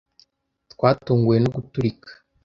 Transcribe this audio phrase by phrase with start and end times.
[0.73, 2.11] Twatunguwe no guturika.